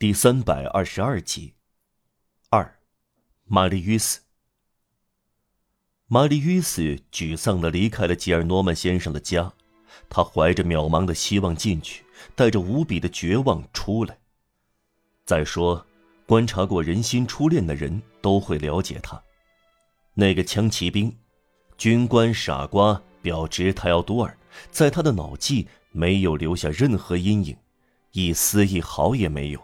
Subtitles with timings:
[0.00, 1.52] 第三百二十二集。
[2.48, 2.78] 二，
[3.44, 4.22] 玛丽约斯。
[6.06, 9.52] 玛丽约斯沮丧的离开了吉尔诺曼先生的家，
[10.08, 12.02] 他怀着渺茫的希望进去，
[12.34, 14.18] 带着无比的绝望出来。
[15.26, 15.86] 再说，
[16.24, 19.22] 观察过人心初恋的人都会了解他，
[20.14, 21.14] 那个枪骑兵、
[21.76, 24.34] 军官、傻瓜、表侄泰奥多尔，
[24.70, 27.54] 在他的脑际没有留下任何阴影，
[28.12, 29.62] 一丝一毫也没有。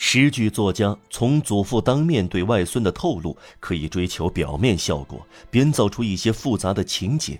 [0.00, 7.38] 诗句作家从祖父当面对外孙的透露，可以追求表面效果，编造出一些复杂的情节，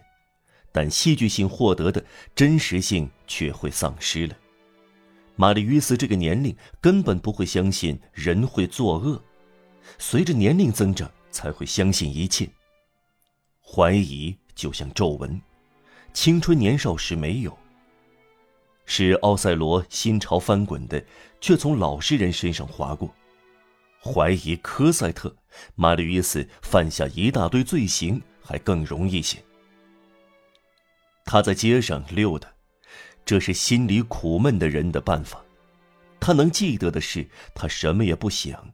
[0.72, 4.36] 但戏剧性获得的真实性却会丧失了。
[5.36, 9.22] 玛丽约斯这个年龄根本不会相信人会作恶，
[9.96, 12.46] 随着年龄增长才会相信一切。
[13.62, 15.40] 怀疑就像皱纹，
[16.12, 17.56] 青春年少时没有。
[18.90, 21.04] 使奥赛罗心潮翻滚的，
[21.42, 23.14] 却从老实人身上划过。
[24.02, 25.36] 怀疑科赛特，
[25.74, 29.38] 玛丽约斯犯下一大堆罪行还更容易些。
[31.26, 32.48] 他在街上溜达，
[33.26, 35.44] 这是心里苦闷的人的办法。
[36.18, 38.72] 他能记得的是，他什么也不想。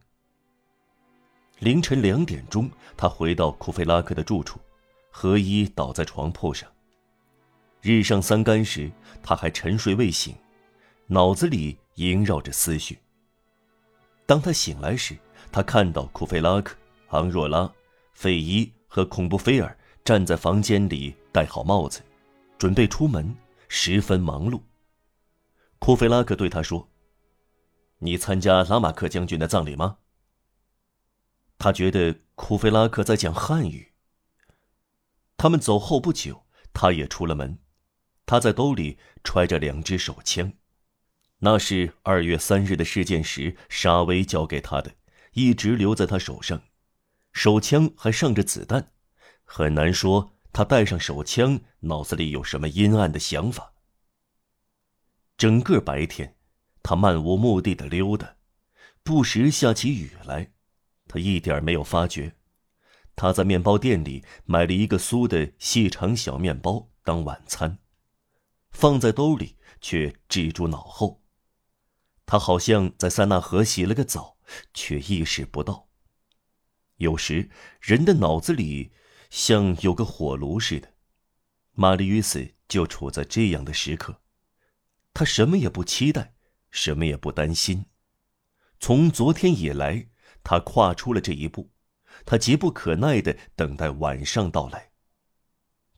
[1.59, 4.61] 凌晨两点钟，他回到库菲拉克的住处，
[5.11, 6.69] 何伊倒在床铺上。
[7.85, 8.91] 日上三竿时，
[9.21, 10.35] 他还沉睡未醒，
[11.05, 12.97] 脑子里萦绕着思绪。
[14.25, 15.15] 当他醒来时，
[15.51, 16.75] 他看到库菲拉克、
[17.09, 17.71] 昂若拉、
[18.13, 22.01] 费伊和恐怖菲尔站在房间里，戴好帽子，
[22.57, 23.35] 准备出门，
[23.67, 24.59] 十分忙碌。
[25.77, 26.89] 库菲拉克对他说
[27.99, 29.97] ：“你参加拉马克将军的葬礼吗？”
[31.59, 33.93] 他觉得库菲拉克在讲汉语。
[35.37, 37.59] 他们走后不久，他也出了门。
[38.25, 40.53] 他在兜里揣着两支手枪，
[41.39, 44.95] 那是二月三日的事件时沙威交给他的，
[45.33, 46.61] 一直留在他手上。
[47.33, 48.91] 手枪还上着子弹，
[49.43, 53.73] 很难说他带上手枪脑子里有什么阴暗的想法。
[55.37, 56.37] 整个白天，
[56.81, 58.37] 他漫无目的的溜达，
[59.03, 60.51] 不时下起雨来，
[61.07, 62.33] 他一点没有发觉。
[63.17, 67.77] 他在面包店里买了一个酥的细长小面包当晚餐。
[68.75, 71.23] 放在兜里，却置诸脑后。
[72.25, 74.37] 他好像在塞纳河洗了个澡，
[74.73, 75.87] 却意识不到。
[76.97, 77.49] 有时
[77.79, 78.91] 人的脑子里
[79.29, 80.93] 像有个火炉似的，
[81.71, 84.21] 玛丽约斯就处在这样的时刻。
[85.13, 86.35] 他什么也不期待，
[86.69, 87.85] 什么也不担心。
[88.81, 90.09] 从昨天以来，
[90.43, 91.71] 他跨出了这一步，
[92.25, 94.91] 他急不可耐的等待晚上到来。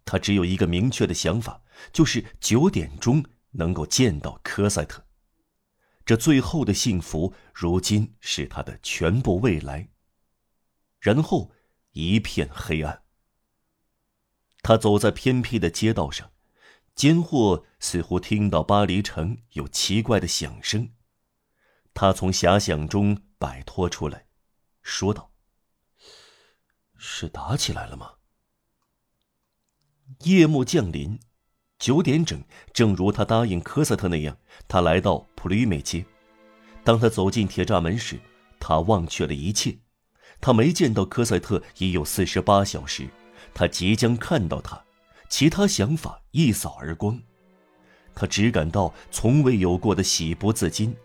[0.08, 5.06] 他只有一个明确的想法，就是九点钟能够见到科赛特。
[6.06, 9.90] 这最后的幸福，如今是他的全部未来。
[11.02, 11.52] 然后
[11.92, 13.04] 一片黑暗。
[14.64, 16.32] 他走在偏僻的街道上，
[16.96, 20.94] 间或似乎听到巴黎城有奇怪的响声。
[21.94, 24.28] 他从遐想中摆脱出来，
[24.82, 25.34] 说道
[26.98, 28.14] ：“是打起来了吗？”
[30.24, 31.20] 夜幕降临，
[31.80, 32.42] 九点整，
[32.74, 34.38] 正如他答应科赛特那样，
[34.68, 36.06] 他来到普吕美街。
[36.84, 38.20] 当他走进铁栅门时，
[38.60, 39.78] 他忘却了一切。
[40.40, 43.08] 他没见到科赛特已有四十八小时，
[43.54, 44.82] 他即将看到他，
[45.30, 47.20] 其他想法一扫而光。
[48.16, 50.96] 他只感到从未有过的喜不自禁。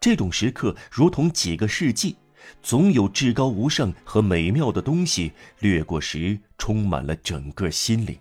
[0.00, 2.16] 这种时刻如同几个世纪。
[2.62, 8.18] 总有至高无上和美妙的东西掠过时，充满了整个心灵。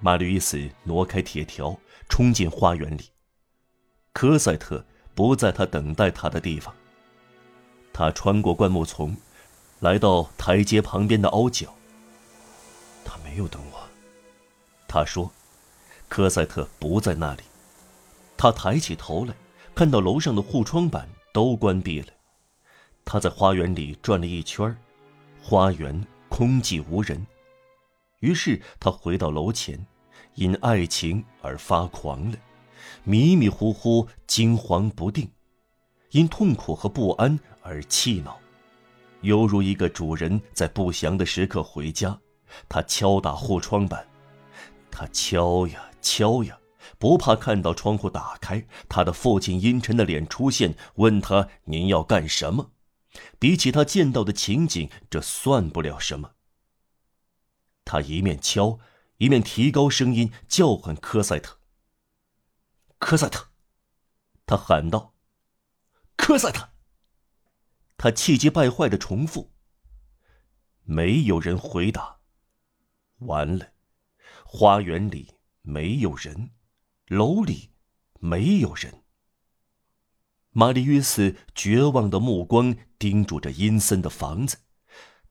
[0.00, 1.78] 玛丽伊斯挪开铁条，
[2.08, 3.04] 冲进花园里。
[4.12, 4.84] 科赛特
[5.14, 6.74] 不在他等待他的地方。
[7.92, 9.16] 他穿过灌木丛，
[9.80, 11.74] 来到台阶旁边的凹角。
[13.04, 13.80] 他没有等我，
[14.88, 15.30] 他说
[16.08, 17.42] ：“科赛特不在那里。”
[18.36, 19.34] 他抬起头来，
[19.74, 22.08] 看到楼上的护窗板都关闭了。
[23.04, 24.74] 他在花园里转了一圈
[25.42, 27.24] 花园空寂无人。
[28.20, 29.78] 于是他回到楼前，
[30.34, 32.38] 因爱情而发狂了，
[33.02, 35.30] 迷迷糊糊、惊惶不定，
[36.10, 38.38] 因痛苦和不安而气恼，
[39.20, 42.18] 犹如一个主人在不祥的时刻回家。
[42.68, 44.06] 他敲打护窗板，
[44.90, 46.56] 他敲呀敲呀，
[46.98, 52.70] 不怕看到窗户打开，他的父亲阴沉的脸出现，问他：“您要干什么？”
[53.38, 56.34] 比起他见到的情景，这算不了什么。
[57.84, 58.78] 他一面敲，
[59.18, 61.58] 一面提高声音叫唤科赛特。
[62.98, 63.48] 科赛特，
[64.46, 65.14] 他喊道
[66.16, 66.70] ：“科赛特。
[67.98, 69.52] 他气急败坏的重复。
[70.82, 72.20] 没有人回答。
[73.18, 73.72] 完了，
[74.44, 76.50] 花园里没有人，
[77.06, 77.70] 楼里
[78.18, 79.03] 没有人。
[80.54, 84.58] 玛丽约斯绝望的目光盯住着阴森的房子，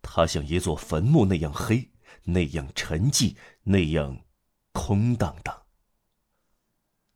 [0.01, 1.91] 它像一座坟墓那样黑，
[2.25, 4.25] 那样沉寂，那样
[4.73, 5.63] 空荡荡。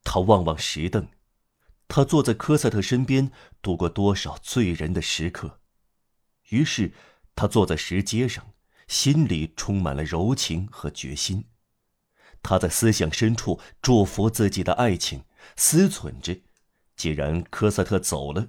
[0.03, 1.09] 他望望石凳，
[1.89, 3.29] 他坐在科赛特身边
[3.61, 5.59] 度过多少醉人的时刻，
[6.49, 6.93] 于是。
[7.39, 8.53] 他坐在石阶上，
[8.87, 11.45] 心里充满了柔情和决心。
[12.41, 15.23] 他在思想深处祝福自己的爱情，
[15.55, 16.41] 思忖着：
[16.97, 18.47] 既然科萨特走了，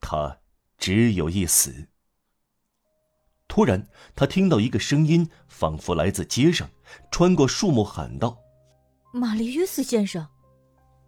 [0.00, 0.40] 他
[0.76, 1.88] 只有一死。
[3.48, 6.68] 突然，他听到一个声音，仿佛来自街上，
[7.12, 8.36] 穿过树木，喊道
[9.14, 10.26] ：“玛丽约斯先生。”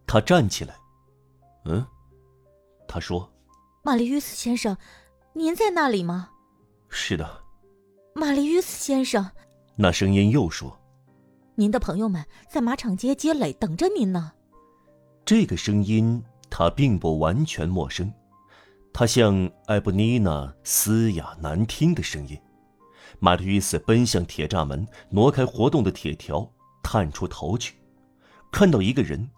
[0.06, 0.76] 他站起来。
[1.66, 1.84] “嗯？”
[2.86, 3.30] 他说
[3.82, 4.76] ，“玛丽约斯先生，
[5.34, 6.30] 您在那里吗？”
[6.88, 7.42] 是的，
[8.14, 9.28] 玛丽约斯先生。
[9.76, 10.80] 那声音又说
[11.56, 14.32] ：“您的朋友们在马场街街垒等着您呢。”
[15.26, 18.12] 这个声音他并不完全陌生，
[18.92, 22.38] 他像艾布尼娜嘶哑难听的声音。
[23.20, 26.50] 马特伊斯奔向铁栅门，挪开活动的铁条，
[26.82, 27.74] 探出头去，
[28.52, 29.28] 看到一个人，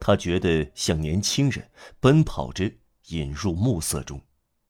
[0.00, 1.68] 他觉得像年轻人，
[2.00, 2.70] 奔跑着
[3.08, 4.20] 引入暮色中。